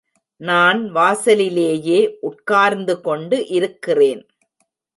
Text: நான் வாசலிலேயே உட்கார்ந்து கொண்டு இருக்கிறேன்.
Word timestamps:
நான் 0.41 0.91
வாசலிலேயே 0.91 1.99
உட்கார்ந்து 2.21 3.01
கொண்டு 3.01 3.47
இருக்கிறேன். 3.47 4.23